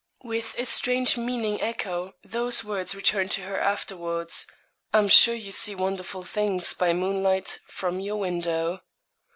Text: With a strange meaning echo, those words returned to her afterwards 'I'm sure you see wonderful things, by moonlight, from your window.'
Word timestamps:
With 0.23 0.55
a 0.57 0.65
strange 0.65 1.15
meaning 1.15 1.61
echo, 1.61 2.15
those 2.23 2.63
words 2.63 2.95
returned 2.95 3.29
to 3.37 3.41
her 3.43 3.59
afterwards 3.59 4.47
'I'm 4.91 5.09
sure 5.09 5.35
you 5.35 5.51
see 5.51 5.75
wonderful 5.75 6.23
things, 6.23 6.73
by 6.73 6.91
moonlight, 6.91 7.59
from 7.67 7.99
your 7.99 8.15
window.' 8.17 8.81